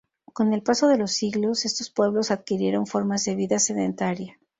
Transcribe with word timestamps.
Con 0.33 0.51
el 0.53 0.63
paso 0.63 0.87
de 0.87 0.97
los 0.97 1.11
siglos, 1.11 1.63
estos 1.63 1.91
pueblos 1.91 2.31
adquirieron 2.31 2.87
formas 2.87 3.23
de 3.23 3.35
vida 3.35 3.59
sedentaria. 3.59 4.39